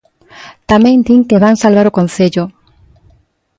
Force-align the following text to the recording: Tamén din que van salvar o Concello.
Tamén 0.69 0.97
din 1.05 1.21
que 1.29 1.41
van 1.43 1.59
salvar 1.63 1.85
o 1.87 1.95
Concello. 1.97 2.43